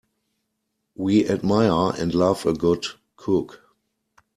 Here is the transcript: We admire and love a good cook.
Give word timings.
We 0.95 1.29
admire 1.29 1.91
and 1.95 2.11
love 2.15 2.47
a 2.47 2.53
good 2.53 2.87
cook. 3.17 3.61